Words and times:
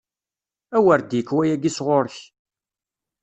A 0.75 0.77
wer 0.83 0.99
d-yekk 1.01 1.29
wayagi 1.35 1.71
sɣur-k! 1.77 2.17